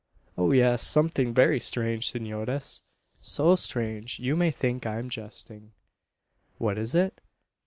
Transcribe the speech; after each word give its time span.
"Oh, 0.35 0.51
yes; 0.51 0.81
something 0.81 1.31
very 1.31 1.59
strange, 1.59 2.09
senores; 2.09 2.81
so 3.19 3.55
strange, 3.55 4.17
you 4.17 4.35
may 4.35 4.49
think 4.49 4.83
I 4.87 4.97
am 4.97 5.11
jesting." 5.11 5.73
"What 6.57 6.79
is 6.79 6.95
it?" 6.95 7.21